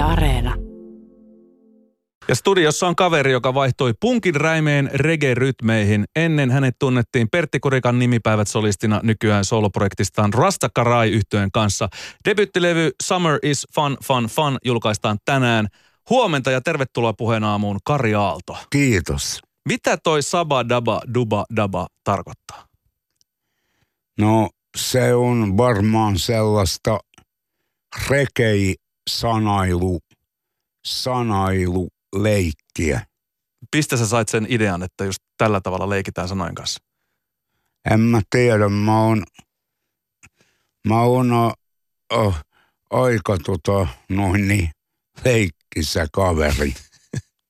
Yle 0.00 0.08
Areena. 0.08 0.54
Ja 2.28 2.34
studiossa 2.34 2.86
on 2.86 2.96
kaveri, 2.96 3.32
joka 3.32 3.54
vaihtoi 3.54 3.94
punkin 4.00 4.34
räimeen 4.34 4.90
reggae-rytmeihin. 4.94 6.04
Ennen 6.16 6.50
hänet 6.50 6.76
tunnettiin 6.78 7.28
Pertti 7.30 7.60
Kurikan 7.60 7.98
nimipäivät 7.98 8.48
solistina 8.48 9.00
nykyään 9.02 9.44
soloprojektistaan 9.44 10.32
Rastakarai 10.32 11.10
yhtyeen 11.10 11.52
kanssa. 11.52 11.88
Debyttilevy 12.24 12.90
Summer 13.02 13.38
is 13.42 13.66
Fun, 13.74 13.96
Fun, 14.04 14.24
Fun 14.24 14.58
julkaistaan 14.64 15.18
tänään. 15.24 15.68
Huomenta 16.10 16.50
ja 16.50 16.60
tervetuloa 16.60 17.12
puheen 17.12 17.44
aamuun 17.44 17.78
Kari 17.84 18.14
Aalto. 18.14 18.56
Kiitos. 18.70 19.40
Mitä 19.68 19.96
toi 19.96 20.22
Saba 20.22 20.68
Daba 20.68 21.00
Duba 21.14 21.44
Daba 21.56 21.86
tarkoittaa? 22.04 22.66
No 24.18 24.48
se 24.76 25.14
on 25.14 25.56
varmaan 25.56 26.18
sellaista 26.18 26.98
rekei 28.08 28.74
sanailu, 29.18 30.00
sanailu 30.84 31.88
leikkiä. 32.16 33.06
Mistä 33.76 33.96
sä 33.96 34.06
sait 34.06 34.28
sen 34.28 34.46
idean, 34.48 34.82
että 34.82 35.04
just 35.04 35.18
tällä 35.38 35.60
tavalla 35.60 35.88
leikitään 35.88 36.28
sanojen 36.28 36.54
kanssa? 36.54 36.80
En 37.90 38.00
mä 38.00 38.20
tiedä, 38.30 38.68
mä 38.68 39.00
oon, 39.00 39.24
mä 40.88 41.00
oon 41.00 41.32
o, 41.32 41.52
o, 42.12 42.34
aika 42.90 43.38
tota, 43.38 43.86
noin 44.08 44.48
niin, 44.48 44.70
leikkisä 45.24 46.06
kaveri. 46.12 46.74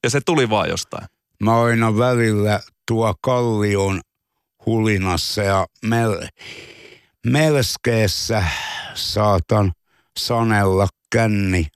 Ja 0.04 0.10
se 0.10 0.20
tuli 0.20 0.50
vaan 0.50 0.68
jostain. 0.68 1.06
Mä 1.40 1.62
aina 1.62 1.98
välillä 1.98 2.60
tuo 2.86 3.14
kallion 3.20 4.00
hulinassa 4.66 5.42
ja 5.42 5.66
mel, 5.84 6.28
melskeessä 7.26 8.44
saatan 8.94 9.72
sanella 10.18 10.88
känni, 11.12 11.66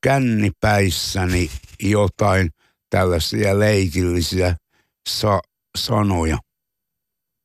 kännipäissäni 0.00 1.50
jotain 1.80 2.50
tällaisia 2.90 3.58
leikillisiä 3.58 4.56
sa- 5.08 5.40
sanoja. 5.78 6.38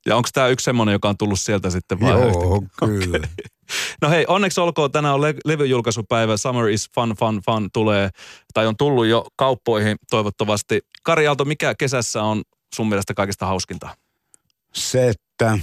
Ja 0.06 0.16
onko 0.16 0.30
tämä 0.34 0.48
yksi 0.48 0.64
semmoinen, 0.64 0.94
joka 0.94 1.10
on 1.10 1.18
tullut 1.18 1.40
sieltä 1.40 1.70
sitten 1.70 2.00
vai? 2.00 2.12
Joo, 2.12 2.64
kyllä. 2.80 3.18
Okay. 3.18 3.30
No 4.02 4.10
hei, 4.10 4.26
onneksi 4.28 4.62
olkoon. 4.62 4.92
Tänään 4.92 5.14
on 5.14 5.22
le- 5.22 5.36
levyjulkaisupäivä. 5.46 6.38
Summer 6.38 6.70
is 6.70 6.90
fun, 6.96 7.16
fun, 7.20 7.42
fun 7.46 7.70
tulee, 7.74 8.10
tai 8.54 8.68
on 8.68 8.78
tullut 8.78 9.06
jo 9.06 9.26
kauppoihin 9.36 9.98
toivottavasti. 10.10 10.82
Kari 11.04 11.28
Aalto, 11.28 11.46
mikä 11.46 11.76
kesässä 11.76 12.24
on 12.24 12.42
sun 12.76 12.90
mielestä 12.90 13.14
kaikista 13.14 13.46
hauskinta? 13.46 13.98
Se, 14.74 15.10
että, 15.10 15.60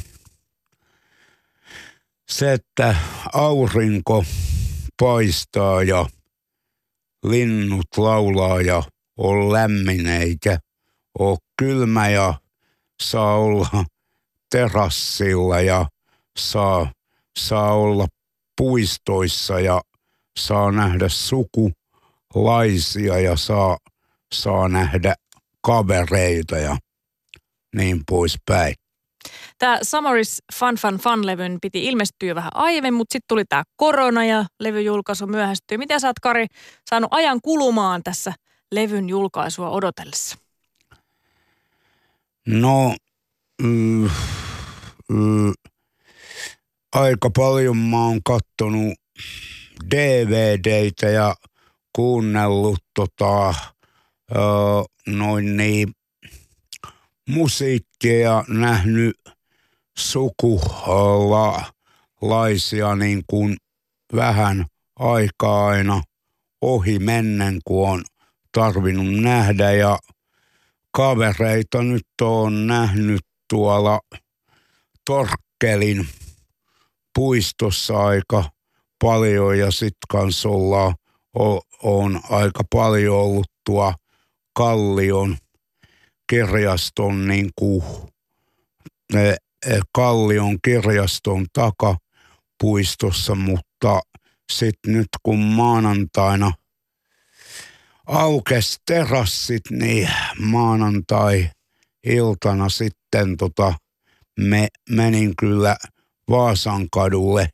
se, 2.28 2.52
että 2.52 2.96
aurinko 3.32 4.24
paistaa 5.00 5.82
ja 5.82 6.06
linnut 7.24 7.86
laulaa 7.96 8.60
ja 8.60 8.82
on 9.16 9.52
lämmin 9.52 10.06
eikä 10.06 10.58
ole 11.18 11.38
kylmä 11.56 12.08
ja 12.08 12.34
saa 13.02 13.36
olla 13.36 13.84
terassilla 14.50 15.60
ja 15.60 15.86
saa, 16.38 16.92
saa 17.38 17.74
olla 17.74 18.06
puistoissa 18.56 19.60
ja 19.60 19.80
saa 20.38 20.72
nähdä 20.72 21.08
sukulaisia 21.08 23.18
ja 23.18 23.36
saa, 23.36 23.78
saa 24.34 24.68
nähdä 24.68 25.14
kavereita 25.60 26.58
ja 26.58 26.76
niin 27.76 28.02
poispäin. 28.10 28.74
Tämä 29.60 29.78
Summeris 29.82 30.42
Fun 30.54 30.74
Fun 30.74 30.98
Fun-levyn 30.98 31.58
piti 31.62 31.84
ilmestyä 31.84 32.34
vähän 32.34 32.50
aiemmin, 32.54 32.94
mutta 32.94 33.12
sitten 33.12 33.28
tuli 33.28 33.44
tämä 33.44 33.62
korona 33.76 34.24
ja 34.24 34.44
levyjulkaisu 34.60 35.26
myöhästyi. 35.26 35.78
Miten 35.78 36.00
sä 36.00 36.06
oot, 36.06 36.18
Kari, 36.18 36.46
saanut 36.90 37.08
ajan 37.12 37.40
kulumaan 37.42 38.02
tässä 38.02 38.32
levyn 38.72 39.08
julkaisua 39.08 39.70
odotellessa? 39.70 40.36
No, 42.46 42.94
mm, 43.62 44.10
mm, 45.08 45.52
aika 46.92 47.30
paljon 47.36 47.76
mä 47.76 48.04
oon 48.04 48.20
kattonut 48.24 48.94
DVDitä 49.90 51.06
ja 51.06 51.34
kuunnellut 51.92 52.84
tota, 52.94 53.54
ö, 54.30 54.36
noin 55.06 55.56
niin 55.56 55.92
musiikkia 57.28 58.20
ja 58.20 58.44
nähnyt 58.48 59.16
sukulaisia 60.00 62.96
niin 62.96 63.22
kuin 63.26 63.56
vähän 64.16 64.66
aikaa 64.98 65.66
aina 65.66 66.02
ohi 66.62 66.98
mennen, 66.98 67.58
kun 67.64 67.88
on 67.88 68.04
tarvinnut 68.52 69.22
nähdä. 69.22 69.72
Ja 69.72 69.98
kavereita 70.96 71.82
nyt 71.82 72.06
on 72.22 72.66
nähnyt 72.66 73.20
tuolla 73.50 74.00
Torkkelin 75.06 76.08
puistossa 77.14 78.06
aika 78.06 78.44
paljon 79.04 79.58
ja 79.58 79.70
sitten 79.70 80.06
kanssa 80.08 80.48
ollaan, 80.48 80.94
on 81.82 82.20
aika 82.30 82.62
paljon 82.72 83.16
ollut 83.16 83.46
tuo 83.66 83.94
Kallion 84.56 85.36
kirjaston 86.30 87.28
niin 87.28 87.50
kuin, 87.56 87.82
e, 89.14 89.34
Kallion 89.92 90.58
kirjaston 90.64 91.46
takapuistossa, 91.52 93.34
mutta 93.34 94.00
sitten 94.52 94.92
nyt 94.92 95.08
kun 95.22 95.38
maanantaina 95.38 96.52
aukes 98.06 98.76
terassit, 98.86 99.62
niin 99.70 100.08
maanantai-iltana 100.38 102.68
sitten 102.68 103.36
tota, 103.36 103.74
me 104.40 104.68
menin 104.90 105.36
kyllä 105.36 105.76
Vaasan 106.30 106.86
kadulle 106.92 107.48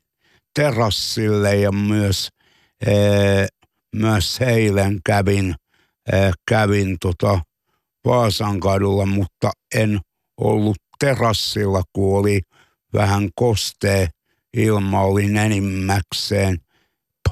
terassille 0.55 1.55
ja 1.55 1.71
myös, 1.71 2.29
ee, 2.87 3.47
myös 3.95 4.41
eilen 4.41 4.99
kävin, 5.05 5.55
ee, 6.13 6.31
kävin 6.47 6.97
tota 7.01 7.41
Vaasan 8.05 8.59
kadulla, 8.59 9.05
mutta 9.05 9.51
en 9.75 9.99
ollut 10.37 10.77
terassilla, 10.99 11.83
kun 11.93 12.19
oli 12.19 12.41
vähän 12.93 13.29
kostee. 13.35 14.07
Ilma 14.57 15.01
oli 15.01 15.37
enimmäkseen 15.37 16.57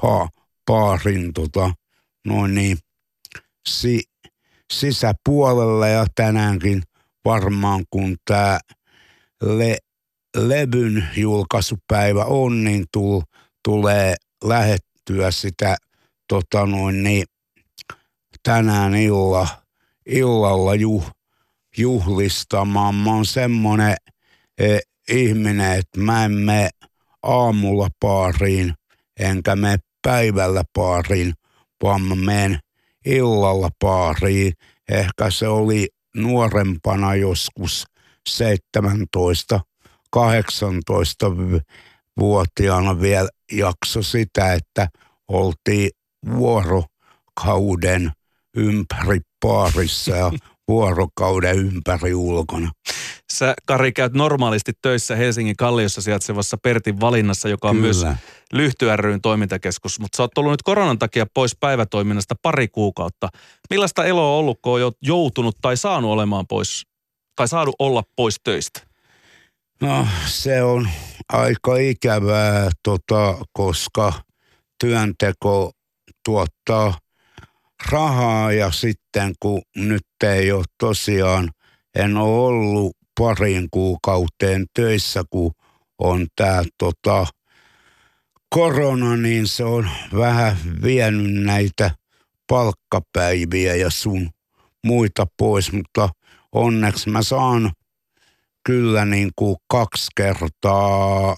pa, 0.00 0.28
paarin 0.66 1.32
tota, 1.32 1.74
noin 2.26 2.54
niin, 2.54 2.78
si, 3.68 4.02
sisäpuolella 4.72 5.88
ja 5.88 6.06
tänäänkin 6.14 6.82
varmaan 7.24 7.84
kun 7.90 8.16
tämä 8.24 8.58
le, 9.42 9.76
levyn 10.36 11.08
julkaisupäivä 11.16 12.24
on, 12.24 12.64
niin 12.64 12.84
tul, 12.92 13.20
tulee 13.64 14.14
lähettyä 14.44 15.30
sitä 15.30 15.76
tota 16.28 16.66
noin 16.66 17.02
niin, 17.02 17.24
tänään 18.42 18.94
illa, 18.94 19.48
illalla 20.06 20.74
juh, 20.74 21.15
juhlistamaan. 21.78 22.94
Mä 22.94 23.14
oon 23.14 23.26
semmonen 23.26 23.96
eh, 24.58 24.80
ihminen, 25.08 25.78
että 25.78 26.00
mä 26.00 26.24
en 26.24 26.32
mene 26.32 26.70
aamulla 27.22 27.88
paariin, 28.00 28.74
enkä 29.20 29.56
mene 29.56 29.78
päivällä 30.02 30.64
paariin, 30.72 31.34
vaan 31.82 32.02
mä 32.02 32.14
menen 32.14 32.58
illalla 33.06 33.70
paariin. 33.80 34.52
Ehkä 34.88 35.30
se 35.30 35.48
oli 35.48 35.88
nuorempana 36.16 37.14
joskus 37.14 37.86
17, 38.28 39.60
18 40.10 41.26
vuotiaana 42.20 43.00
vielä 43.00 43.28
jakso 43.52 44.02
sitä, 44.02 44.52
että 44.52 44.88
oltiin 45.28 45.90
vuorokauden 46.36 48.12
ympäri 48.56 49.20
paarissa 49.42 50.16
ja 50.16 50.32
vuorokauden 50.68 51.58
ympäri 51.58 52.14
ulkona. 52.14 52.70
Sä, 53.32 53.54
Kari, 53.66 53.92
käyt 53.92 54.12
normaalisti 54.12 54.72
töissä 54.82 55.16
Helsingin 55.16 55.56
Kalliossa 55.56 56.02
sijaitsevassa 56.02 56.56
Pertin 56.62 57.00
valinnassa, 57.00 57.48
joka 57.48 57.68
on 57.68 57.76
Kyllä. 57.76 57.86
myös 57.86 58.06
Lyhty 58.52 58.86
ryn 58.96 59.20
toimintakeskus. 59.20 60.00
Mutta 60.00 60.16
sä 60.16 60.22
oot 60.22 60.38
ollut 60.38 60.52
nyt 60.52 60.62
koronan 60.62 60.98
takia 60.98 61.26
pois 61.34 61.56
päivätoiminnasta 61.60 62.34
pari 62.42 62.68
kuukautta. 62.68 63.28
Millaista 63.70 64.04
eloa 64.04 64.32
on 64.32 64.38
ollut, 64.38 64.58
kun 64.62 64.80
jo 64.80 64.92
joutunut 65.02 65.56
tai 65.62 65.76
saanut 65.76 66.10
olemaan 66.10 66.46
pois, 66.46 66.86
tai 67.36 67.48
saanut 67.48 67.74
olla 67.78 68.02
pois 68.16 68.36
töistä? 68.44 68.80
No 69.80 70.06
se 70.26 70.62
on 70.62 70.88
aika 71.32 71.76
ikävää, 71.76 72.70
tota, 72.82 73.38
koska 73.52 74.12
työnteko 74.80 75.70
tuottaa 76.24 76.98
rahaa 77.90 78.52
ja 78.52 78.70
sitten 78.70 79.34
kun 79.40 79.62
nyt 79.76 80.06
ei 80.24 80.52
ole 80.52 80.64
tosiaan, 80.78 81.50
en 81.94 82.16
ole 82.16 82.46
ollut 82.46 82.96
parin 83.20 83.68
kuukauteen 83.70 84.66
töissä, 84.74 85.24
kun 85.30 85.52
on 85.98 86.26
tämä 86.36 86.62
tota, 86.78 87.26
korona, 88.54 89.16
niin 89.16 89.48
se 89.48 89.64
on 89.64 89.90
vähän 90.16 90.56
vienyt 90.82 91.44
näitä 91.44 91.90
palkkapäiviä 92.46 93.74
ja 93.74 93.90
sun 93.90 94.30
muita 94.84 95.26
pois, 95.38 95.72
mutta 95.72 96.08
onneksi 96.52 97.10
mä 97.10 97.22
saan 97.22 97.72
kyllä 98.66 99.04
niin 99.04 99.30
kuin 99.36 99.56
kaksi 99.68 100.06
kertaa 100.16 101.36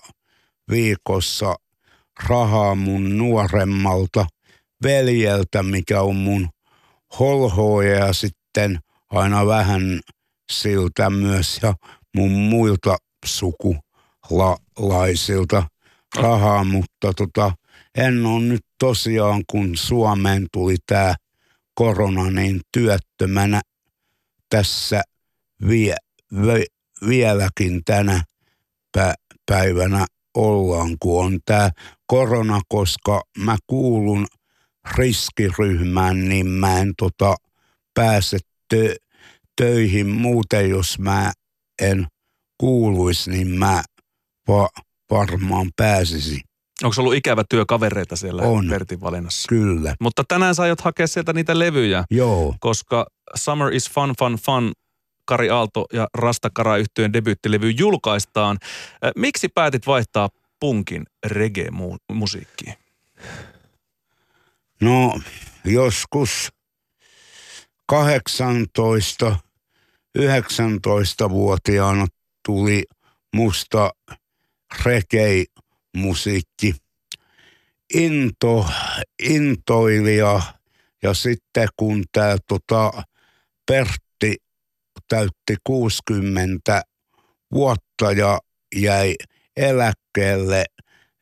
viikossa 0.71 1.55
rahaa 2.29 2.75
mun 2.75 3.19
nuoremmalta 3.19 4.27
veljeltä, 4.83 5.63
mikä 5.63 6.01
on 6.01 6.17
mun 6.17 6.49
holhoja 7.19 8.07
ja 8.07 8.13
sitten 8.13 8.79
aina 9.11 9.47
vähän 9.47 10.01
siltä 10.53 11.11
myös 11.11 11.61
ja 11.63 11.75
mun 12.17 12.31
muilta 12.31 12.97
sukulaisilta 13.25 15.63
rahaa, 16.17 16.65
mutta 16.65 17.13
tota, 17.17 17.53
en 17.95 18.27
ole 18.27 18.45
nyt 18.45 18.67
tosiaan, 18.79 19.43
kun 19.51 19.77
Suomeen 19.77 20.47
tuli 20.53 20.77
tämä 20.87 21.15
korona, 21.75 22.31
niin 22.31 22.61
työttömänä 22.73 23.61
tässä 24.51 25.03
vie, 25.69 25.97
vie, 26.47 26.65
vieläkin 27.09 27.81
tänä 27.85 28.23
päivänä 29.47 30.07
ollaan, 30.35 30.97
kun 31.01 31.25
on 31.25 31.39
tämä 31.45 31.71
korona, 32.07 32.61
koska 32.69 33.23
mä 33.39 33.57
kuulun 33.67 34.27
riskiryhmään, 34.97 36.29
niin 36.29 36.47
mä 36.47 36.79
en 36.79 36.93
tota, 36.99 37.37
pääse 37.95 38.39
tö- 38.75 38.97
töihin 39.57 40.07
muuten, 40.07 40.71
jos 40.71 40.99
mä 40.99 41.33
en 41.83 42.07
kuuluisi, 42.59 43.31
niin 43.31 43.49
mä 43.49 43.83
va- 44.49 44.69
varmaan 45.11 45.71
pääsisin. 45.77 46.41
Onko 46.83 46.95
ollut 46.99 47.15
ikävä 47.15 47.45
työ 47.51 47.65
kavereita 47.67 48.17
siellä 48.17 48.43
On. 48.43 48.69
Pertin 48.69 49.01
valinnassa? 49.01 49.49
Kyllä. 49.49 49.95
Mutta 50.01 50.25
tänään 50.29 50.55
sä 50.55 50.63
aiot 50.63 50.81
hakea 50.81 51.07
sieltä 51.07 51.33
niitä 51.33 51.59
levyjä, 51.59 52.05
Joo. 52.11 52.55
koska 52.61 53.07
Summer 53.35 53.73
is 53.73 53.91
Fun 53.91 54.13
Fun 54.19 54.37
Fun 54.47 54.73
Kari 55.25 55.51
Aalto 55.51 55.87
ja 55.93 56.09
Rastakara 56.15 56.77
yhtyeen 56.77 57.13
debyyttilevy 57.13 57.71
julkaistaan. 57.71 58.59
Äh, 58.63 59.13
Miksi 59.17 59.49
päätit 59.49 59.87
vaihtaa 59.87 60.29
punkin 60.61 61.03
reggae-musiikkiin? 61.27 62.75
No 64.81 65.21
joskus 65.65 66.49
18, 67.87 69.37
19-vuotiaana 70.19 72.07
tuli 72.47 72.85
musta 73.35 73.91
reggae-musiikki. 74.85 76.75
Into, 77.95 78.67
intoilija 79.23 80.43
ja 81.03 81.15
sitten 81.15 81.69
kun 81.77 82.05
tämä 82.13 82.37
tota, 82.49 83.03
Pertti 83.67 84.37
täytti 85.09 85.57
60 85.65 86.83
vuotta 87.53 88.13
ja 88.17 88.41
jäi 88.77 89.15
eläkkeelle, 89.57 90.65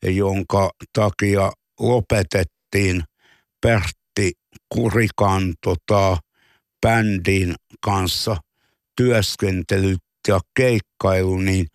jonka 0.02 0.70
takia 0.92 1.52
lopetettiin 1.80 3.04
Pertti 3.60 4.32
Kurikan 4.68 5.54
tota, 5.64 6.16
bändin 6.86 7.54
kanssa 7.80 8.36
työskentely 8.96 9.96
ja 10.28 10.40
keikkailu, 10.56 11.36
niin 11.38 11.66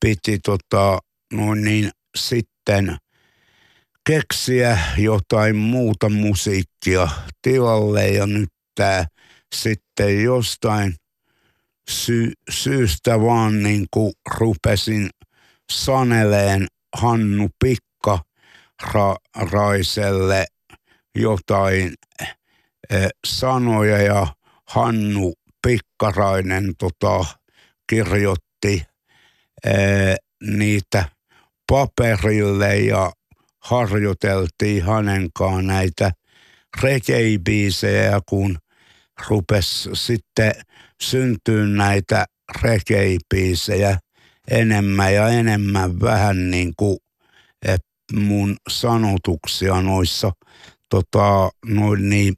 piti 0.00 0.38
tota, 0.38 0.98
no 1.32 1.54
niin, 1.54 1.90
sitten 2.16 2.96
keksiä 4.06 4.78
jotain 4.98 5.56
muuta 5.56 6.08
musiikkia 6.08 7.08
tilalle 7.42 8.08
ja 8.08 8.26
nyt 8.26 8.48
tämä 8.74 9.04
sitten 9.54 10.22
jostain 10.22 10.94
sy- 11.90 12.32
syystä 12.50 13.20
vaan 13.20 13.62
niin 13.62 13.86
kuin 13.90 14.12
rupesin 14.38 15.10
saneleen 15.72 16.66
Hannu 16.96 17.48
Pikka 17.64 18.18
Ra- 18.82 19.48
Raiselle 19.50 20.46
jotain 21.16 21.94
eh, 22.90 23.08
sanoja 23.26 24.02
ja 24.02 24.26
Hannu 24.64 25.34
Pikkarainen 25.66 26.74
tota, 26.78 27.24
kirjoitti 27.86 28.86
eh, 29.64 30.16
niitä 30.42 31.04
paperille 31.66 32.76
ja 32.76 33.12
harjoiteltiin 33.58 34.84
hänenkaan 34.84 35.66
näitä 35.66 36.12
reggae 36.82 38.20
kun 38.26 38.58
rupesi 39.28 39.90
sitten 39.92 40.52
syntyä 41.02 41.66
näitä 41.66 42.24
reggae 42.62 43.18
enemmän 44.50 45.14
ja 45.14 45.28
enemmän 45.28 46.00
vähän 46.00 46.50
niin 46.50 46.72
kuin 46.76 46.98
eh, 47.66 47.78
mun 48.12 48.56
sanotuksia 48.68 49.82
noissa 49.82 50.32
tota, 50.88 51.50
noin 51.66 52.08
niin 52.08 52.34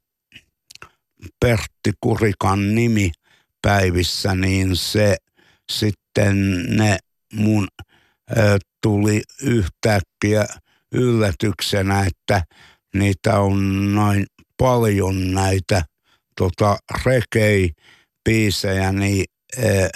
Pertti 1.40 1.92
Kurikan 2.00 2.74
nimipäivissä, 2.74 4.34
niin 4.34 4.76
se 4.76 5.16
sitten 5.72 6.62
ne 6.76 6.98
mun 7.32 7.68
ö, 8.36 8.58
tuli 8.82 9.22
yhtäkkiä 9.42 10.46
yllätyksenä, 10.92 12.04
että 12.06 12.42
niitä 12.94 13.40
on 13.40 13.94
noin 13.94 14.26
paljon 14.56 15.34
näitä 15.34 15.82
tota, 16.36 16.76
reggae-biisejä, 17.04 18.92
niin, 18.92 19.24
ö, 19.58 19.88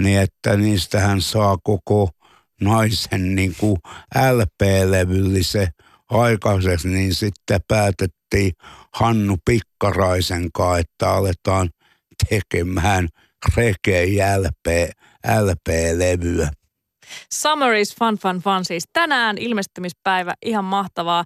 niin 0.00 0.20
että 0.20 0.56
niistähän 0.56 1.22
saa 1.22 1.58
koko 1.62 2.10
naisen 2.60 3.34
niin 3.34 3.54
kuin 3.58 3.76
LP-levyllisen 4.14 5.68
aikaiseksi, 6.10 6.88
niin 6.88 7.14
sitten 7.14 7.60
päätettiin 7.68 8.52
Hannu 8.94 9.36
Pikkaraisen 9.44 10.52
kanssa, 10.52 10.78
että 10.78 11.10
aletaan 11.10 11.70
tekemään 12.28 13.08
LP, 14.38 14.90
LP-levyä. 15.40 16.50
Summer 17.32 17.72
is 17.74 17.96
fun, 17.96 18.18
fun, 18.18 18.40
fun. 18.40 18.64
Siis 18.64 18.84
tänään 18.92 19.38
ilmestymispäivä, 19.38 20.34
ihan 20.44 20.64
mahtavaa. 20.64 21.24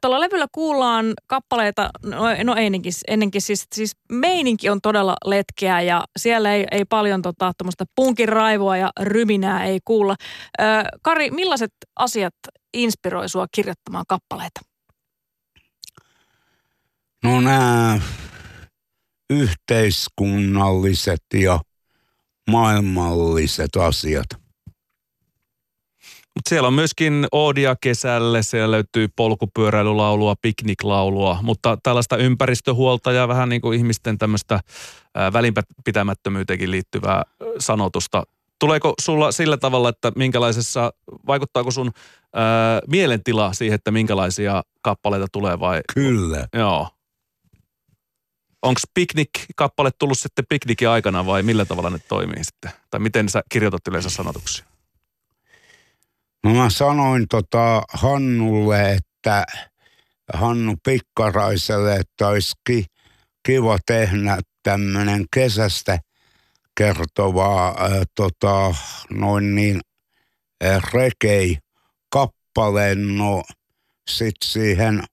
Tuolla 0.00 0.20
levyllä 0.20 0.46
kuullaan 0.52 1.06
kappaleita, 1.26 1.90
no, 2.04 2.18
no 2.44 2.54
ennenkin, 2.54 2.92
ennenkin 3.08 3.42
siis, 3.42 3.66
siis 3.74 3.92
meininki 4.12 4.70
on 4.70 4.80
todella 4.80 5.16
letkeä 5.24 5.80
ja 5.80 6.04
siellä 6.18 6.54
ei, 6.54 6.66
ei 6.70 6.84
paljon 6.84 7.22
tota, 7.22 7.52
punkin 7.96 8.28
raivoa 8.28 8.76
ja 8.76 8.90
ryminää 9.00 9.64
ei 9.64 9.78
kuulla. 9.84 10.16
Kari, 11.02 11.30
millaiset 11.30 11.72
asiat 11.96 12.34
inspiroi 12.74 13.28
sua 13.28 13.46
kirjoittamaan 13.54 14.04
kappaleita? 14.08 14.60
No 17.24 17.40
nämä 17.40 18.00
yhteiskunnalliset 19.30 21.22
ja 21.34 21.60
maailmalliset 22.50 23.76
asiat. 23.76 24.26
Mutta 26.34 26.48
siellä 26.48 26.66
on 26.66 26.74
myöskin 26.74 27.26
Oodia 27.32 27.76
kesälle, 27.80 28.42
siellä 28.42 28.70
löytyy 28.70 29.08
polkupyöräilylaulua, 29.16 30.34
pikniklaulua, 30.42 31.38
mutta 31.42 31.78
tällaista 31.82 32.16
ympäristöhuolta 32.16 33.12
ja 33.12 33.28
vähän 33.28 33.48
niin 33.48 33.60
kuin 33.60 33.78
ihmisten 33.78 34.18
tämmöistä 34.18 34.60
välinpitämättömyyteenkin 35.32 36.70
liittyvää 36.70 37.22
sanotusta. 37.58 38.22
Tuleeko 38.60 38.94
sulla 39.00 39.32
sillä 39.32 39.56
tavalla, 39.56 39.88
että 39.88 40.12
minkälaisessa, 40.16 40.92
vaikuttaako 41.26 41.70
sun 41.70 41.90
ää, 42.34 42.80
mielentila 42.88 43.52
siihen, 43.52 43.74
että 43.74 43.90
minkälaisia 43.90 44.62
kappaleita 44.82 45.26
tulee 45.32 45.60
vai? 45.60 45.80
Kyllä. 45.94 46.48
Joo. 46.52 46.88
Onko 48.62 48.80
piknik-kappale 48.94 49.90
tullut 49.98 50.18
sitten 50.18 50.44
piknikin 50.48 50.88
aikana 50.88 51.26
vai 51.26 51.42
millä 51.42 51.64
tavalla 51.64 51.90
ne 51.90 51.98
toimii 52.08 52.44
sitten? 52.44 52.70
Tai 52.90 53.00
miten 53.00 53.28
sä 53.28 53.42
kirjoitat 53.48 53.88
yleensä 53.88 54.10
sanotuksia? 54.10 54.64
No 56.44 56.54
mä 56.54 56.70
sanoin 56.70 57.28
tota 57.28 57.82
Hannulle, 57.92 58.92
että 58.92 59.44
Hannu 60.32 60.74
Pikkaraiselle, 60.84 61.96
että 61.96 62.28
olisi 62.28 62.52
ki, 62.66 62.84
kiva 63.46 63.78
tehdä 63.86 64.38
tämmöinen 64.62 65.24
kesästä 65.34 65.98
kertovaa 66.76 67.68
äh, 67.68 67.92
tota, 68.14 68.74
noin 69.10 69.54
niin 69.54 69.80
äh, 70.64 70.82
reggae 70.92 71.58
kappaleen. 72.08 73.18
No 73.18 73.42
siihen 74.44 75.04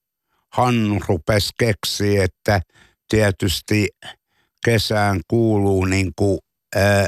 Hannu 0.53 0.99
rupesi 1.07 1.49
keksiä, 1.59 2.23
että 2.23 2.61
tietysti 3.09 3.87
kesään 4.65 5.19
kuuluu 5.27 5.85
niin 5.85 6.11
kuin, 6.15 6.39
äh, 6.75 7.07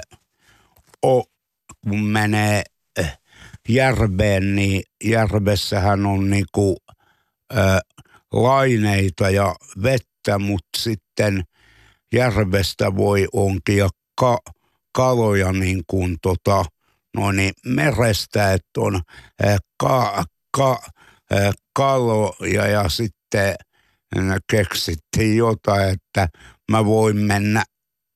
o, 1.06 1.24
kun 1.84 2.04
menee 2.04 2.64
äh, 3.00 3.20
järveen, 3.70 4.56
niin 4.56 4.84
järvessähän 5.04 6.06
on 6.06 6.30
niinku, 6.30 6.78
ä, 7.58 7.80
laineita 8.34 9.30
ja 9.30 9.56
vettä, 9.84 10.40
mutta 10.40 10.80
sitten 10.80 11.44
järvestä 12.14 12.96
voi 12.96 13.28
onkia 13.34 13.90
ka, 14.20 14.38
kaloja 14.96 15.52
niin 15.52 15.84
kuin 15.88 16.18
tota, 16.22 16.66
no 17.18 17.32
niin, 17.32 17.54
merestä, 17.66 18.54
että 18.54 18.82
on 18.82 19.02
äh, 19.46 19.58
ka, 19.78 20.24
ka, 20.58 20.80
äh, 21.34 21.54
kaloja 21.74 22.68
ja 22.68 22.90
sitten 22.90 23.56
keksittiin 24.52 25.38
jotain, 25.38 25.90
että 25.90 26.28
mä 26.72 26.86
voin 26.86 27.18
mennä 27.18 27.64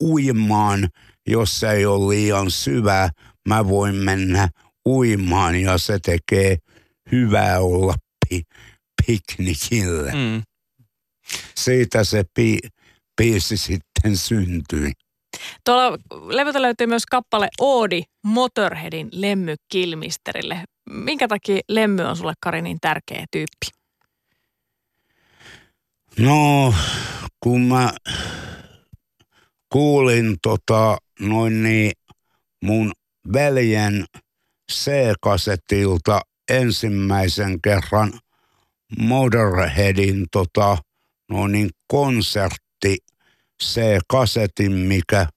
uimaan, 0.03 0.89
jos 1.27 1.63
ei 1.63 1.85
ole 1.85 2.15
liian 2.15 2.51
syvää. 2.51 3.09
Mä 3.49 3.67
voin 3.67 3.95
mennä 3.95 4.49
uimaan 4.85 5.55
ja 5.55 5.77
se 5.77 5.99
tekee 5.99 6.57
hyvää 7.11 7.59
olla 7.59 7.95
pi- 8.29 8.43
piknikille. 9.05 10.11
Mm. 10.11 10.41
Siitä 11.55 12.03
se 12.03 12.23
pi- 12.33 12.69
biisi 13.21 13.57
sitten 13.57 14.17
syntyi. 14.17 14.91
Tuolla 15.65 15.97
levyltä 16.27 16.61
löytyy 16.61 16.87
myös 16.87 17.05
kappale 17.05 17.47
Oodi 17.59 18.03
Motorheadin 18.23 19.09
Lemmy 19.11 19.55
Kilmisterille. 19.69 20.63
Minkä 20.89 21.27
takia 21.27 21.59
Lemmy 21.69 22.03
on 22.03 22.15
sulle, 22.15 22.33
Kari, 22.39 22.61
niin 22.61 22.77
tärkeä 22.81 23.25
tyyppi? 23.31 23.67
No, 26.19 26.73
kun 27.39 27.61
mä 27.61 27.93
kuulin 29.69 30.35
tota, 30.41 30.97
noin 31.19 31.63
niin 31.63 31.91
mun 32.63 32.91
veljen 33.33 34.05
C-kasetilta 34.71 36.21
ensimmäisen 36.49 37.61
kerran 37.61 38.13
Motorheadin 38.99 40.25
tota, 40.31 40.77
noin 41.29 41.51
niin 41.51 41.69
konsertti 41.87 42.97
C-kasetin, 43.63 44.71
mikä 44.71 45.27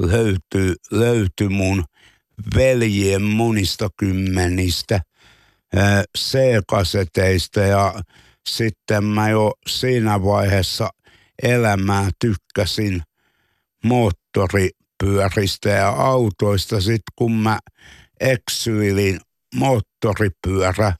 löytyy, 0.00 0.74
löytyi 0.90 1.48
mun 1.48 1.84
veljien 2.56 3.22
monista 3.22 3.88
kymmenistä 3.96 5.00
C-kaseteista 6.18 7.60
ja 7.60 7.94
sitten 8.48 9.04
mä 9.04 9.30
jo 9.30 9.52
siinä 9.66 10.22
vaiheessa 10.22 10.90
elämää 11.42 12.10
tykkäsin 12.20 13.02
moottoripyöristä 13.84 15.68
ja 15.68 15.88
autoista. 15.88 16.80
Sitten 16.80 17.12
kun 17.16 17.32
mä 17.32 17.58
eksyilin 18.20 19.20
moottoripyörä 19.54 20.92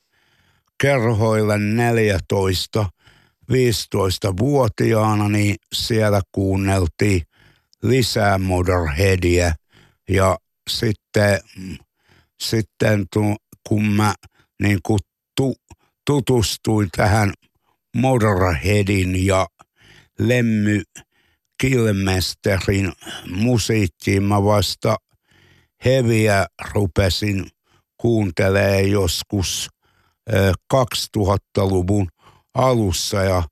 kerhoille 0.80 1.58
14 1.58 2.86
15-vuotiaana, 3.50 5.28
niin 5.28 5.56
siellä 5.72 6.20
kuunneltiin 6.32 7.22
lisää 7.82 8.38
Motorheadia. 8.38 9.54
Ja 10.08 10.38
sitten, 10.70 11.40
sitten 12.40 13.06
kun 13.68 13.84
mä 13.84 14.14
niin 14.62 14.78
kuin 14.82 15.00
tu, 15.36 15.56
tutustuin 16.06 16.88
tähän 16.96 17.32
Motorheadin 17.96 19.26
ja 19.26 19.46
Lemmy 20.18 20.82
Kilmesterin 21.60 22.92
musiikkiin. 23.30 24.22
Mä 24.22 24.44
vasta 24.44 24.96
heviä 25.84 26.46
rupesin 26.72 27.46
kuuntelee 27.96 28.82
joskus 28.82 29.68
2000-luvun 30.74 32.08
alussa 32.54 33.22
ja 33.22 33.42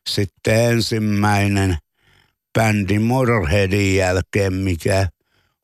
sitten 0.09 0.71
ensimmäinen– 0.71 1.77
bändi 2.59 2.99
Motorheadin 2.99 3.97
jälkeen, 3.97 4.55
mikä 4.55 5.09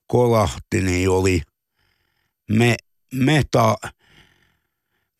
kolahti, 0.06 0.80
niin 0.80 1.10
oli 1.10 1.42
me, 2.50 2.76
meta, 3.14 3.76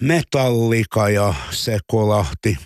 metallika 0.03 1.09
ja 1.09 1.35
se 1.51 1.79
kolahti 1.87 2.59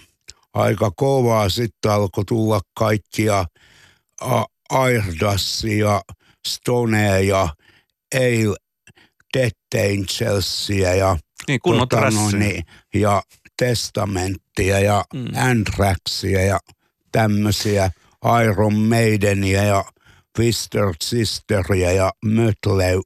aika 0.54 0.90
kovaa. 0.97 1.49
Sitten 1.49 1.90
alkoi 1.90 2.25
tulla 2.25 2.61
kaikkia 2.75 3.45
Airdassia, 4.71 6.00
Stonea 6.49 7.18
ja 7.18 7.49
Ale 8.14 8.56
Death 9.38 9.56
Angelsia 9.75 10.94
ja, 10.94 11.16
niin, 11.49 11.61
tota, 11.62 12.11
no, 12.11 12.30
niin, 12.38 12.64
ja 12.94 13.23
Testamenttia 13.56 14.80
ja 14.80 15.04
mm. 15.14 15.26
Anthraxia 15.37 16.42
ja 16.42 16.59
tämmöisiä– 17.12 17.90
Iron 18.44 18.75
Maidenia 18.75 19.62
ja 19.62 19.85
Twister 20.37 20.94
Sisteria 21.02 21.92
ja 21.92 22.12
Mötley, 22.25 23.00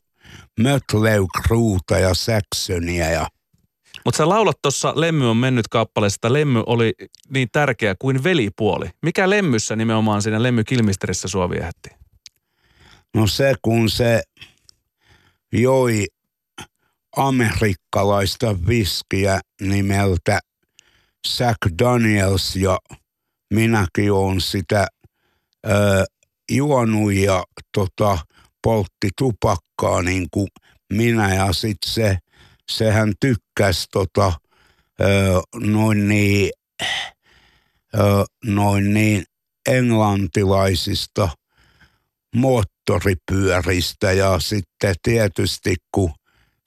Mötley 0.61 1.27
Crewta 1.43 1.99
ja 1.99 2.15
Saxonia 2.15 3.11
ja 3.11 3.27
mutta 4.05 4.19
sä 4.19 4.29
laulat 4.29 4.63
tuossa 4.63 4.93
Lemmy 4.97 5.31
on 5.31 5.37
mennyt 5.37 5.69
kappaleessa, 5.69 6.17
että 6.17 6.33
Lemmy 6.33 6.63
oli 6.67 6.93
niin 7.31 7.49
tärkeä 7.53 7.95
kuin 7.99 8.25
velipuoli. 8.25 8.91
Mikä 9.03 9.31
Lemmyssä 9.31 9.77
nimenomaan 9.77 10.23
siinä 10.23 10.43
Lemmy 10.43 10.65
Kilmisterissä 10.65 11.29
sua 11.29 11.51
viehätti? 11.51 11.91
No 13.15 13.27
se, 13.27 13.55
kun 13.63 13.91
se 13.91 14.23
joi 15.53 16.07
amerikkalaista 17.17 18.67
viskiä 18.67 19.41
nimeltä 19.61 20.41
Jack 21.39 21.59
Daniels 21.79 22.57
ja 22.57 22.79
minäkin 23.55 24.13
olen 24.13 24.41
sitä 24.41 24.87
ö, 25.67 26.05
juonut 26.51 27.13
ja 27.13 27.45
tota, 27.73 28.19
poltti 28.63 29.09
tupakkaa 29.19 30.03
niin 30.03 30.27
kuin 30.31 30.49
minä 30.93 31.35
ja 31.35 31.53
sitten 31.53 31.91
se, 31.93 32.19
sehän 32.73 33.13
tykkäsi 33.21 33.87
tota, 33.93 34.33
ö, 35.01 35.41
noin 35.61 36.09
niin, 36.09 36.51
ö, 37.95 38.25
noin 38.45 38.95
niin 38.95 39.25
englantilaisista 39.69 41.29
moottoripyöristä 42.91 44.13
ja 44.13 44.39
sitten 44.39 44.95
tietysti 45.03 45.75
kun 45.93 46.13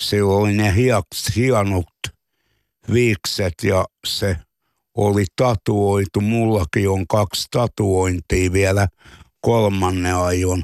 sillä 0.01 0.33
oli 0.33 0.53
ne 0.53 0.73
hienot 1.35 1.85
viikset 2.93 3.53
ja 3.63 3.85
se 4.07 4.37
oli 4.97 5.25
tatuoitu. 5.35 6.21
Mullakin 6.21 6.89
on 6.89 7.07
kaksi 7.07 7.47
tatuointia 7.51 8.53
vielä 8.53 8.87
kolmannen 9.41 10.15
aion 10.15 10.63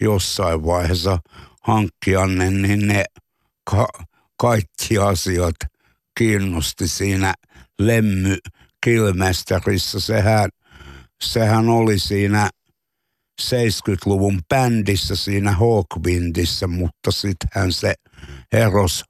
jossain 0.00 0.64
vaiheessa 0.64 1.18
hankkia 1.62 2.26
niin 2.26 2.88
ne 2.88 3.04
ka- 3.70 4.04
kaikki 4.36 4.98
asiat 4.98 5.56
kiinnosti 6.18 6.88
siinä 6.88 7.34
Lemmy 7.78 8.36
Kilmesterissa. 8.84 10.00
Sehän, 10.00 10.50
sehän 11.22 11.68
oli 11.68 11.98
siinä 11.98 12.50
70-luvun 13.40 14.40
bändissä 14.48 15.16
siinä 15.16 15.52
Hawkwindissä, 15.52 16.66
mutta 16.66 17.10
sittenhän 17.10 17.72
se 17.72 17.94
eros 18.52 19.04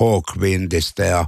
Hawkwindista 0.00 1.02
ja 1.02 1.26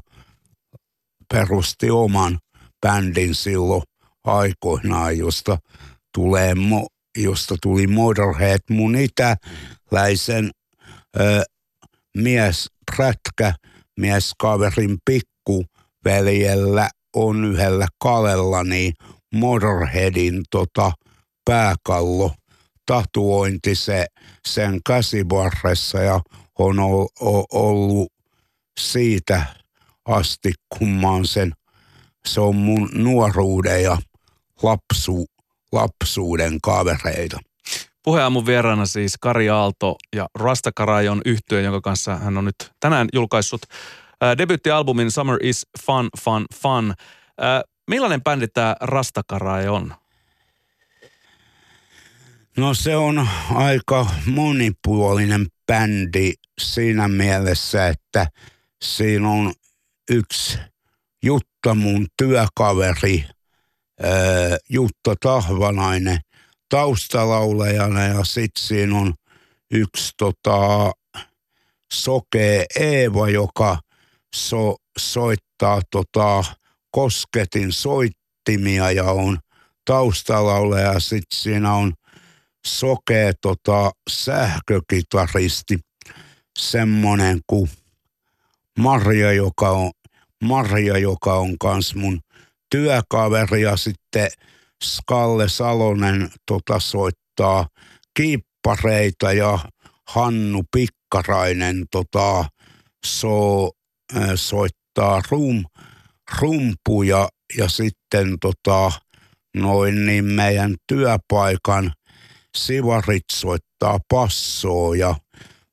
perusti 1.33 1.91
oman 1.91 2.39
bändin 2.87 3.35
silloin 3.35 3.83
aikoinaan, 4.25 5.19
josta, 5.19 5.59
tulee, 6.15 6.55
josta 7.19 7.57
tuli 7.63 7.87
Motorhead 7.87 8.61
mun 8.71 8.97
itäläisen 8.97 10.51
ö, 11.21 11.43
mies 12.17 12.67
prätkä, 12.97 13.55
mieskaverin 14.01 14.99
pikkuveljellä 15.11 16.89
on 17.17 17.45
yhdellä 17.45 17.87
kalella 17.99 18.65
niin 18.65 18.93
Motorheadin 19.35 20.43
tota, 20.51 20.93
pääkallo 21.45 22.35
tatuointi 22.87 23.75
se, 23.75 24.07
sen 24.47 24.81
käsivarressa 24.87 25.99
ja 25.99 26.21
on 26.59 26.77
ollut 27.53 28.13
siitä 28.81 29.45
asti, 30.05 30.53
kun 30.79 30.89
mä 30.89 31.11
oon 31.11 31.27
sen 31.27 31.53
se 32.27 32.41
on 32.41 32.57
mun 32.57 32.89
nuoruuden 32.95 33.83
ja 33.83 33.99
lapsu, 34.63 35.27
lapsuuden 35.73 36.61
kavereita. 36.61 37.39
Puheaamun 38.03 38.47
vieraana 38.47 38.87
siis 38.87 39.15
Kari 39.21 39.51
Aalto 39.51 39.97
ja 40.17 40.27
Rastakarai 40.35 41.09
on 41.09 41.23
yhtyö, 41.25 41.61
jonka 41.61 41.81
kanssa 41.81 42.17
hän 42.17 42.39
on 42.39 42.45
nyt 42.45 42.73
tänään 42.81 43.09
julkaissut 43.13 43.63
äh, 44.23 44.39
debyttialbumin 44.39 45.11
Summer 45.11 45.39
is 45.43 45.67
Fun, 45.87 46.09
Fun, 46.25 46.45
Fun. 46.55 46.95
Millainen 47.91 48.23
bändi 48.23 48.49
tämä 48.49 48.77
Rastakarai 48.81 49.69
on? 49.69 49.95
No 52.57 52.75
se 52.75 52.97
on 52.97 53.29
aika 53.55 54.07
monipuolinen 54.27 55.47
bändi. 55.67 56.33
siinä 56.61 57.09
mielessä, 57.09 57.89
että 57.89 58.27
siinä 58.85 59.31
on 59.31 59.53
yksi 60.11 60.59
Jutta 61.23 61.75
mun 61.75 62.07
työkaveri, 62.17 63.25
Jutta 64.69 65.15
Tahvanainen 65.21 66.19
taustalaulajana 66.69 68.05
ja 68.05 68.25
sitten 68.25 68.65
siinä 68.65 68.99
on 68.99 69.15
yksi 69.71 70.13
tota, 70.17 70.91
sokee 71.93 72.67
Eeva, 72.81 73.29
joka 73.29 73.79
so, 74.35 74.77
soittaa 74.99 75.81
tota, 75.91 76.45
kosketin 76.91 77.73
soittimia 77.73 78.91
ja 78.91 79.05
on 79.05 79.39
taustalaulaja. 79.85 81.01
Sitten 81.01 81.39
siinä 81.39 81.75
on 81.75 81.93
sokee 82.67 83.33
tota, 83.41 83.91
sähkökitaristi, 84.11 85.79
semmonen 86.59 87.41
kuin 87.47 87.71
Marja, 88.79 89.33
joka 89.33 89.71
on, 89.71 89.91
Marja, 90.45 90.99
joka 90.99 91.35
on 91.35 91.59
kans 91.59 91.95
mun 91.95 92.21
työkaveri 92.71 93.63
ja 93.63 93.77
sitten 93.77 94.31
Skalle 94.85 95.49
Salonen 95.49 96.31
tota, 96.47 96.81
soittaa 96.81 97.69
kiippareita 98.15 99.33
ja 99.33 99.59
Hannu 100.09 100.63
Pikkarainen 100.73 101.85
tota, 101.91 102.45
so, 103.07 103.67
äh, 104.17 104.31
soittaa 104.35 105.23
rum, 105.31 105.65
rumpuja 106.41 107.29
ja 107.59 107.69
sitten 107.69 108.37
tota, 108.41 108.93
noin 109.57 110.07
niin 110.07 110.25
meidän 110.25 110.75
työpaikan 110.87 111.93
sivarit 112.57 113.25
soittaa 113.33 113.99
passoa 114.09 114.97
ja 114.97 115.15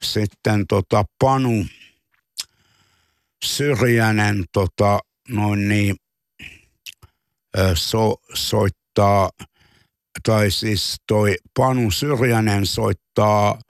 sitten 0.03 0.67
tota 0.67 1.03
Panu 1.19 1.65
Syrjänen 3.45 4.45
tota, 4.53 4.99
noin 5.29 5.69
niin, 5.69 5.95
so, 7.73 8.15
soittaa, 8.33 9.29
tai 10.23 10.51
siis 10.51 10.95
toi 11.07 11.35
Panu 11.57 11.91
Syrjänen 11.91 12.65
soittaa 12.65 13.61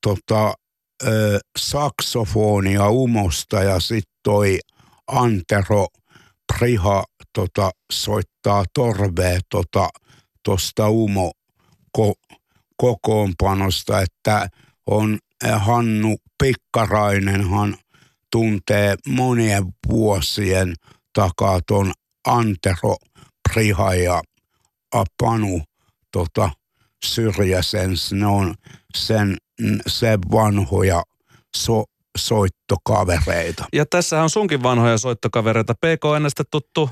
tota, 0.00 0.54
ö, 1.06 1.38
saksofonia 1.58 2.88
umosta 2.88 3.62
ja 3.62 3.80
sitten 3.80 4.12
toi 4.22 4.58
Antero 5.06 5.86
Priha 6.52 7.04
tota, 7.34 7.70
soittaa 7.92 8.64
torvea 8.74 9.40
tota, 9.50 9.88
tosta 10.42 10.88
umo 10.88 11.32
ko, 11.92 12.14
kokoonpanosta, 12.76 14.00
että 14.00 14.48
on 14.86 15.18
Hannu 15.58 16.16
Pikkarainenhan 16.42 17.76
tuntee 18.30 18.96
monien 19.08 19.64
vuosien 19.88 20.74
takaa 21.12 21.60
ton 21.66 21.92
Antero 22.26 22.96
Priha 23.48 23.94
ja 23.94 24.22
Panu 25.20 25.62
tota, 26.12 26.50
Syrjäsen. 27.04 27.90
Ne 28.12 28.26
on 28.26 28.54
sen, 28.96 29.36
sen 29.86 30.18
vanhoja 30.32 31.02
so, 31.56 31.84
soittokavereita. 32.18 33.64
Ja 33.72 33.86
tässä 33.86 34.22
on 34.22 34.30
sunkin 34.30 34.62
vanhoja 34.62 34.98
soittokavereita. 34.98 35.74
PKNstä 35.74 36.44
tuttu 36.50 36.90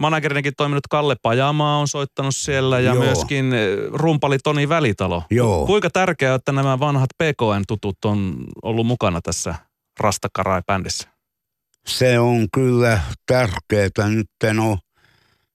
managerinikin 0.00 0.52
toiminut 0.56 0.86
Kalle 0.90 1.16
Pajamaa 1.22 1.78
on 1.78 1.88
soittanut 1.88 2.36
siellä 2.36 2.80
ja 2.80 2.94
Joo. 2.94 3.04
myöskin 3.04 3.52
eh, 3.52 3.68
rumpali 3.92 4.38
Toni 4.38 4.68
Välitalo. 4.68 5.22
Joo. 5.30 5.66
Kuinka 5.66 5.90
tärkeää, 5.90 6.34
että 6.34 6.52
nämä 6.52 6.80
vanhat 6.80 7.10
PKN-tutut 7.18 8.04
on 8.04 8.36
ollut 8.62 8.86
mukana 8.86 9.20
tässä 9.20 9.54
Rastakarai-bändissä? 10.00 11.08
Se 11.86 12.18
on 12.18 12.46
kyllä 12.54 13.00
tärkeää. 13.26 14.08
Nyt 14.08 14.26
en 14.44 14.58
ole 14.58 14.78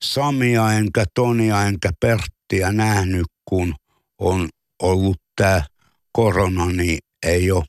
Samia 0.03 0.73
enkä 0.73 1.05
Tonia 1.13 1.63
enkä 1.63 1.89
Perttiä 1.99 2.71
nähnyt, 2.71 3.25
kun 3.45 3.75
on 4.19 4.49
ollut 4.84 5.17
tämä 5.36 5.63
korona, 6.12 6.65
niin 6.65 6.99
ei 7.25 7.51
ole, 7.51 7.65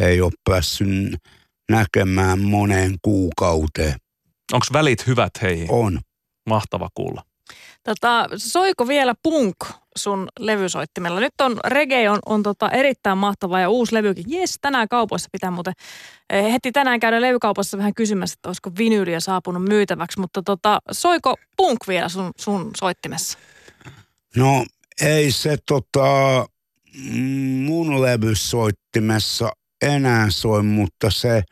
ei 0.00 0.20
ole 0.20 0.32
päässyt 0.50 0.88
näkemään 1.70 2.40
moneen 2.40 2.94
kuukauteen. 3.02 3.94
Onko 4.52 4.66
välit 4.72 5.06
hyvät 5.06 5.30
heihin? 5.42 5.66
On. 5.70 6.00
Mahtava 6.46 6.88
kuulla. 6.94 7.22
Tota, 7.82 8.28
soiko 8.36 8.88
vielä 8.88 9.14
punk 9.22 9.56
sun 9.96 10.28
levysoittimella? 10.38 11.20
Nyt 11.20 11.40
on 11.40 11.56
reggae 11.64 12.10
on, 12.10 12.18
on 12.26 12.42
tota 12.42 12.70
erittäin 12.70 13.18
mahtava 13.18 13.60
ja 13.60 13.68
uusi 13.68 13.94
levykin. 13.94 14.24
Jes, 14.28 14.58
tänään 14.60 14.88
kaupoissa 14.88 15.28
pitää 15.32 15.50
muuten 15.50 15.74
eh, 16.30 16.52
heti 16.52 16.72
tänään 16.72 17.00
käydä 17.00 17.20
levykaupassa 17.20 17.78
vähän 17.78 17.94
kysymässä, 17.94 18.34
että 18.34 18.48
olisiko 18.48 18.70
vinyyliä 18.78 19.20
saapunut 19.20 19.64
myytäväksi. 19.64 20.20
Mutta 20.20 20.42
tota, 20.42 20.78
soiko 20.92 21.34
punk 21.56 21.78
vielä 21.88 22.08
sun, 22.08 22.32
sun 22.38 22.70
soittimessa? 22.76 23.38
No 24.36 24.64
ei 25.00 25.32
se 25.32 25.56
tota, 25.66 26.46
mun 27.64 28.02
levysoittimessa 28.02 29.52
enää 29.82 30.30
soi, 30.30 30.62
mutta 30.62 31.10
se 31.10 31.42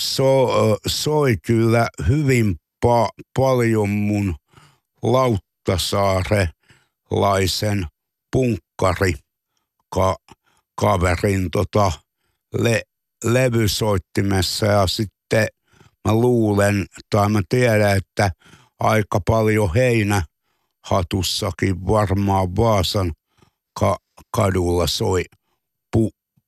so, 0.00 0.48
soi 0.86 1.36
kyllä 1.46 1.88
hyvin 2.08 2.56
pa- 2.86 3.10
paljon 3.38 3.88
mun 3.88 4.34
Lauttasaarelaisen 5.02 7.86
punkkari 8.32 9.14
ka- 9.94 10.16
kaverin 10.80 11.50
tota, 11.50 11.92
le- 12.58 12.82
levysoittimessa 13.24 14.66
ja 14.66 14.86
sitten 14.86 15.46
mä 16.08 16.14
luulen 16.14 16.86
tai 17.10 17.28
mä 17.28 17.40
tiedän, 17.48 17.96
että 17.96 18.30
aika 18.80 19.20
paljon 19.26 19.74
heinä 19.74 20.22
hatussakin 20.86 21.86
varmaan 21.86 22.56
Vaasan 22.56 23.12
ka- 23.80 23.98
kadulla 24.36 24.86
soi 24.86 25.24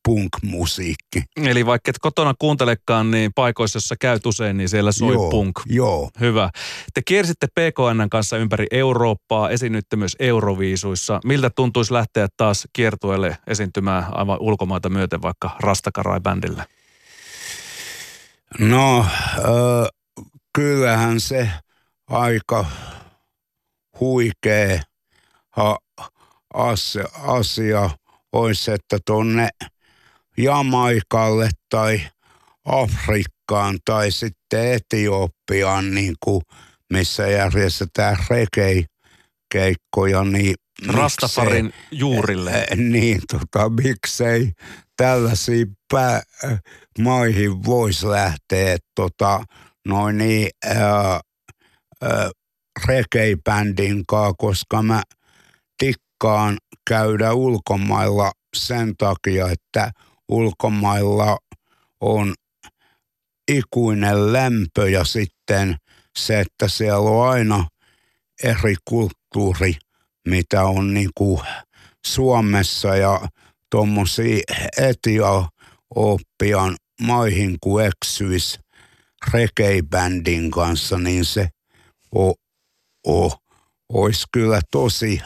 punk-musiikki. 0.04 1.22
Eli 1.36 1.66
vaikka 1.66 1.90
et 1.90 1.98
kotona 1.98 2.34
kuuntelekaan, 2.38 3.10
niin 3.10 3.32
paikoissa, 3.34 3.76
jossa 3.76 3.94
käyt 4.00 4.26
usein, 4.26 4.56
niin 4.56 4.68
siellä 4.68 4.92
soi 4.92 5.12
joo, 5.12 5.30
punk. 5.30 5.60
Joo. 5.66 6.10
Hyvä. 6.20 6.50
Te 6.94 7.02
kiersitte 7.02 7.46
PKN 7.46 8.10
kanssa 8.10 8.36
ympäri 8.36 8.66
Eurooppaa, 8.70 9.50
esiinnytte 9.50 9.96
myös 9.96 10.16
Euroviisuissa. 10.18 11.20
Miltä 11.24 11.50
tuntuisi 11.50 11.92
lähteä 11.92 12.28
taas 12.36 12.68
kiertueelle 12.72 13.36
esiintymään 13.46 14.06
aivan 14.10 14.38
ulkomaita 14.40 14.88
myöten 14.88 15.22
vaikka 15.22 15.56
Rastakarai-bändillä? 15.60 16.64
No, 18.58 19.00
äh, 19.00 19.06
kyllähän 20.54 21.20
se 21.20 21.50
aika 22.06 22.64
huikea 24.00 24.82
ha, 25.50 25.78
asia, 26.54 27.04
asia 27.22 27.90
olisi, 28.32 28.70
että 28.70 28.98
tuonne 29.06 29.48
Jamaikalle 30.36 31.50
tai 31.68 32.00
Afrikkaan 32.64 33.78
tai 33.84 34.10
sitten 34.10 34.72
Etiopiaan, 34.72 35.94
niin 35.94 36.14
kuin, 36.24 36.42
missä 36.92 37.26
järjestetään 37.26 38.16
rekei 38.30 38.84
keikkoja, 39.52 40.24
niin 40.24 40.54
Rastafarin 40.88 41.64
miksei, 41.64 41.98
juurille. 41.98 42.50
Äh, 42.50 42.76
niin, 42.76 43.20
tota, 43.32 43.68
miksei 43.68 44.52
tällaisiin 44.96 45.66
pää, 45.92 46.22
maihin 46.98 47.64
voisi 47.64 48.08
lähteä, 48.08 48.76
tota, 48.94 49.44
noin 49.88 50.18
niin, 50.18 50.48
ää, 50.66 51.20
ää, 52.02 52.30
reggae-bändin 52.86 54.04
kanssa, 54.08 54.34
koska 54.38 54.82
mä 54.82 55.02
tikkaan 55.78 56.56
käydä 56.88 57.32
ulkomailla 57.32 58.32
sen 58.56 58.96
takia, 58.96 59.48
että 59.48 59.90
ulkomailla 60.28 61.38
on 62.00 62.34
ikuinen 63.48 64.32
lämpö 64.32 64.90
ja 64.90 65.04
sitten 65.04 65.76
se, 66.18 66.40
että 66.40 66.68
siellä 66.68 67.10
on 67.10 67.28
aina 67.28 67.66
eri 68.42 68.76
kulttuuri, 68.84 69.76
mitä 70.28 70.64
on 70.64 70.94
niin 70.94 71.10
kuin 71.14 71.40
Suomessa 72.06 72.96
ja 72.96 73.20
tuommoisia 73.70 74.38
Etiopian 74.78 76.76
maihin 77.00 77.56
kuin 77.60 77.86
eksyisi 77.86 78.58
reggae-bändin 79.32 80.50
kanssa, 80.50 80.98
niin 80.98 81.24
se 81.24 81.48
o, 82.14 82.34
o, 83.08 83.38
olisi 83.88 84.26
kyllä 84.32 84.60
tosi 84.70 85.22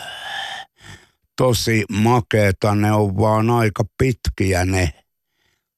tosi 1.36 1.84
makeeta. 1.92 2.74
Ne 2.74 2.92
on 2.92 3.16
vaan 3.16 3.50
aika 3.50 3.84
pitkiä 3.98 4.64
ne 4.64 4.90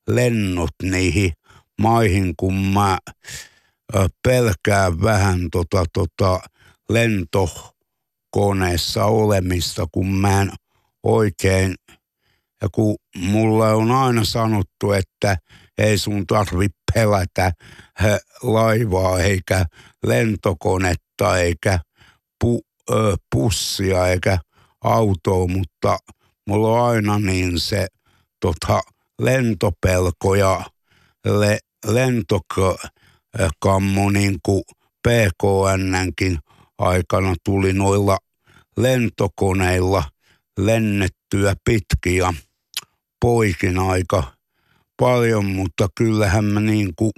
lennot 0.08 0.70
niihin 0.82 1.32
maihin, 1.80 2.34
kun 2.36 2.54
mä 2.54 2.98
pelkään 4.22 5.02
vähän 5.02 5.40
tota, 5.52 5.84
tota 5.92 6.40
lentokoneessa 6.88 9.04
olemista, 9.04 9.86
kun 9.92 10.06
mä 10.06 10.40
en 10.40 10.50
oikein 11.02 11.74
Ja 12.62 12.68
kun 12.72 12.96
mulla 13.16 13.68
on 13.68 13.90
aina 13.90 14.24
sanottu, 14.24 14.92
että 14.92 15.36
ei 15.78 15.98
sun 15.98 16.26
tarvi 16.26 16.66
pelätä 16.94 17.52
laivaa 18.42 19.20
eikä 19.20 19.66
lentokonetta 20.06 21.38
eikä 21.38 21.78
pu, 22.40 22.60
ö, 22.90 23.16
pussia 23.34 24.08
eikä 24.08 24.38
autoa, 24.84 25.48
mutta 25.48 25.98
mulla 26.46 26.82
on 26.82 26.90
aina 26.90 27.18
niin 27.18 27.60
se 27.60 27.86
tota, 28.40 28.80
lentopelko 29.20 30.34
ja 30.34 30.64
le, 31.24 31.58
lentokammo 31.86 34.10
niin 34.10 34.38
kuin 34.42 34.62
PKNnkin 35.08 36.38
aikana 36.78 37.34
tuli 37.44 37.72
noilla 37.72 38.18
lentokoneilla 38.76 40.04
lennettyä 40.58 41.54
pitkiä 41.64 42.34
poikin 43.20 43.78
aika 43.78 44.32
paljon, 45.00 45.44
mutta 45.44 45.88
kyllähän 45.94 46.44
mä 46.44 46.60
niin 46.60 46.92
kuin 46.96 47.10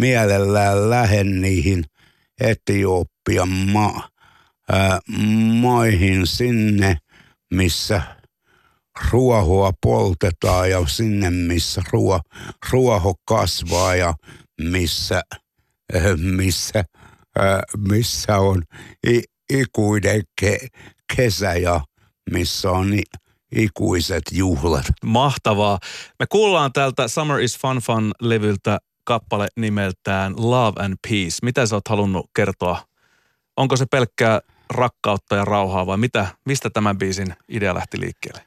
mielellään 0.00 0.90
lähden 0.90 1.40
niihin 1.40 1.84
Etiopian 2.40 3.48
ma- 3.48 4.08
ää, 4.72 5.00
maihin 5.60 6.26
sinne, 6.26 6.96
missä 7.54 8.02
ruohoa 9.10 9.72
poltetaan 9.82 10.70
ja 10.70 10.86
sinne, 10.86 11.30
missä 11.30 11.82
ruo, 11.92 12.20
ruoho 12.70 13.14
kasvaa 13.24 13.94
ja 13.94 14.14
missä, 14.60 15.22
äh, 15.96 16.02
missä, 16.16 16.84
äh, 17.40 17.60
missä 17.88 18.38
on 18.38 18.62
i, 19.10 19.22
ikuinen 19.52 20.22
ke, 20.40 20.58
kesä 21.16 21.54
ja 21.54 21.80
missä 22.30 22.70
on 22.70 22.94
i, 22.94 23.02
ikuiset 23.56 24.22
juhlat. 24.32 24.86
Mahtavaa. 25.04 25.78
Me 26.18 26.26
kuullaan 26.28 26.72
täältä 26.72 27.08
Summer 27.08 27.40
is 27.40 27.58
Fun 27.58 27.76
Fun-levyltä 27.76 28.78
kappale 29.04 29.48
nimeltään 29.56 30.34
Love 30.36 30.84
and 30.84 30.94
Peace. 31.08 31.36
Mitä 31.42 31.66
sä 31.66 31.76
oot 31.76 31.88
halunnut 31.88 32.26
kertoa? 32.36 32.82
Onko 33.56 33.76
se 33.76 33.86
pelkkää 33.90 34.40
rakkautta 34.72 35.36
ja 35.36 35.44
rauhaa 35.44 35.86
vai 35.86 35.96
mitä, 35.96 36.26
mistä 36.44 36.70
tämän 36.70 36.98
biisin 36.98 37.34
idea 37.48 37.74
lähti 37.74 38.00
liikkeelle? 38.00 38.40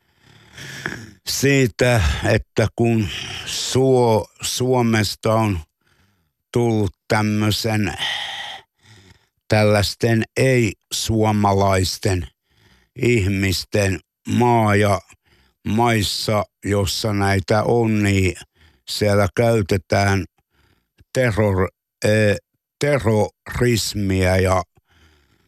Siitä, 1.28 2.02
että 2.24 2.68
kun 2.76 3.08
Suo, 3.46 4.28
Suomesta 4.42 5.34
on 5.34 5.60
tullut 6.52 6.92
tämmöisen 7.08 7.94
tällaisten 9.48 10.24
ei-suomalaisten 10.38 12.28
ihmisten 13.02 14.00
maa 14.28 14.76
ja 14.76 15.02
maissa, 15.68 16.44
jossa 16.66 17.14
näitä 17.14 17.64
on, 17.64 18.04
niin 18.04 18.36
siellä 18.88 19.28
käytetään 19.36 20.26
terror, 21.14 21.70
eh, 22.06 22.36
terrorismia 22.80 24.38
ja 24.38 24.64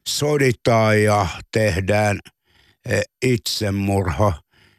soditaan 0.08 1.04
ja 1.04 1.28
tehdään 1.52 2.20
eh, 2.90 3.02
itsemurha, 3.26 4.34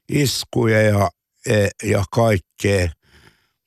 iskuja 0.09 0.83
ja, 0.83 1.11
eh, 1.47 1.71
ja 1.85 2.05
kaikkea 2.11 2.89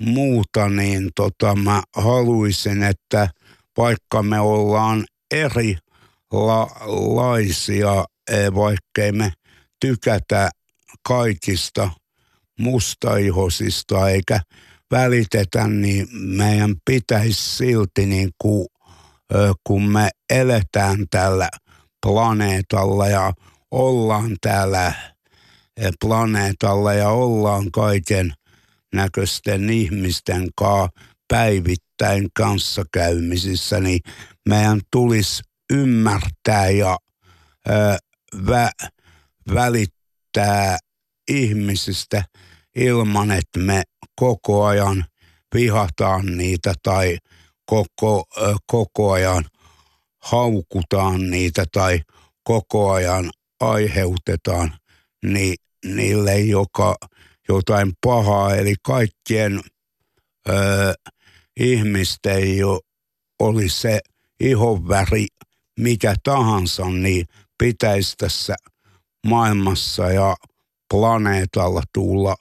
muuta, 0.04 0.70
niin 0.70 1.10
tota, 1.16 1.56
mä 1.56 1.84
haluaisin, 1.96 2.84
että 2.84 3.30
vaikka 3.78 4.24
me 4.24 4.40
ollaan 4.40 5.06
erilaisia, 5.32 5.66
eh, 8.32 8.54
vaikkei 8.56 9.12
me 9.12 9.32
tykätä 9.80 10.50
kaikista 11.08 11.90
mustaihosista 12.60 14.10
eikä 14.10 14.40
välitetä, 14.92 15.68
niin 15.68 16.08
meidän 16.12 16.76
pitäisi 16.86 17.58
silti 17.58 18.06
niin 18.06 18.30
kuin, 18.38 18.68
kun 19.64 19.92
me 19.92 20.10
eletään 20.30 21.06
tällä 21.10 21.50
planeetalla 22.06 23.08
ja 23.08 23.34
ollaan 23.72 24.36
täällä 24.42 24.94
planeetalla 26.06 26.94
ja 26.94 27.10
ollaan 27.10 27.72
kaiken 27.72 28.34
näköisten 28.94 29.70
ihmisten 29.70 30.50
kanssa 30.56 31.02
päivittäin 31.28 32.28
kanssakäymisissä, 32.34 33.80
niin 33.80 34.00
meidän 34.50 34.82
tulisi 34.92 35.44
ymmärtää 35.74 36.70
ja 36.70 36.98
ö, 37.70 37.98
vä, 38.48 38.72
välittää 39.54 40.78
ihmisistä 41.30 42.24
ilman, 42.76 43.32
että 43.32 43.60
me 43.60 43.84
koko 44.16 44.66
ajan 44.66 45.06
vihataan 45.56 46.38
niitä 46.38 46.74
tai 46.84 47.18
koko, 47.72 48.26
koko 48.68 49.12
ajan 49.12 49.46
haukutaan 50.22 51.30
niitä 51.30 51.66
tai 51.72 52.02
koko 52.44 52.92
ajan 52.92 53.30
aiheutetaan 53.60 54.74
ni, 55.26 55.56
niille 55.86 56.40
joka, 56.40 56.96
jotain 57.50 57.92
pahaa. 58.06 58.56
Eli 58.56 58.76
kaikkien 58.84 59.62
ö, 60.50 60.54
ihmisten 61.60 62.58
jo 62.58 62.80
oli 63.40 63.70
se 63.70 64.00
ihonväri 64.40 65.28
mikä 65.80 66.16
tahansa, 66.24 66.86
niin 66.86 67.26
pitäisi 67.58 68.16
tässä 68.18 68.56
maailmassa 69.28 70.12
ja 70.12 70.36
planeetalla 70.94 71.82
tulla 71.94 72.36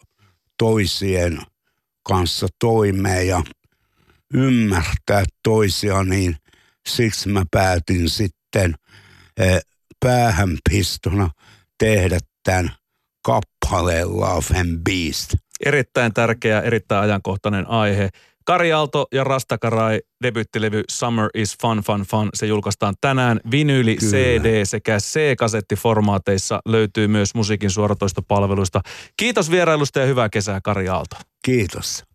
toisien 0.59 1.43
kanssa 2.03 2.47
toimeen 2.59 3.29
ja 3.29 3.43
ymmärtää 4.35 5.25
toisia, 5.43 6.05
niin 6.05 6.37
siksi 6.88 7.29
mä 7.29 7.43
päätin 7.51 8.09
sitten 8.09 8.75
eh, 9.37 9.61
päähänpistona 10.01 11.31
tehdä 11.79 12.19
tämän 12.45 12.71
kappaleen 13.23 14.16
Love 14.16 14.61
and 14.61 14.81
Beast. 14.85 15.35
Erittäin 15.64 16.14
tärkeä, 16.14 16.61
erittäin 16.61 17.03
ajankohtainen 17.03 17.66
aihe. 17.69 18.09
Kari 18.45 18.73
Aalto 18.73 19.07
ja 19.12 19.25
Rastakarai 19.25 20.01
debyttilevy 20.25 20.83
Summer 20.90 21.31
is 21.35 21.57
Fun 21.62 21.79
Fun 21.87 22.01
Fun. 22.01 22.29
Se 22.35 22.47
julkaistaan 22.47 22.95
tänään. 23.01 23.40
Vinyli, 23.51 23.97
Kyllä. 23.97 24.11
CD 24.11 24.64
sekä 24.64 24.99
C-kasettiformaateissa 24.99 26.61
löytyy 26.64 27.09
myös 27.09 27.35
musiikin 27.35 27.71
suoratoistopalveluista. 27.71 28.81
Kiitos 29.16 29.51
vierailusta 29.51 30.01
ja 30.01 30.07
hyvää 30.07 30.29
kesää 30.29 30.61
Kari 30.61 30.88
Aalto. 30.88 31.16
Kiitos. 31.45 32.10